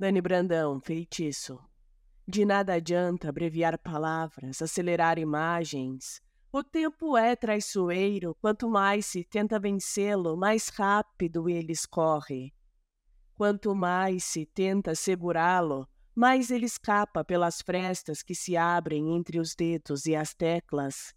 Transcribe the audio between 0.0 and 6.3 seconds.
Dani Brandão, feitiço. De nada adianta abreviar palavras, acelerar imagens.